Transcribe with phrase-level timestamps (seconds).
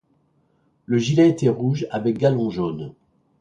[0.87, 2.95] Le gilet était rouge avec galons jaunes.